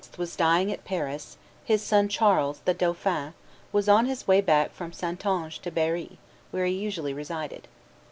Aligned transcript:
was 0.17 0.35
dying 0.35 0.71
at 0.71 0.83
Paris, 0.83 1.37
his 1.63 1.83
son 1.83 2.07
Charles, 2.07 2.61
the 2.65 2.73
dauphin, 2.73 3.35
was 3.71 3.87
on 3.87 4.07
his 4.07 4.27
way 4.27 4.41
back 4.41 4.73
from 4.73 4.91
Saintonge 4.91 5.59
to 5.61 5.69
Berry, 5.69 6.17
where 6.49 6.65
he 6.65 6.73
usually 6.73 7.13
resided. 7.13 7.67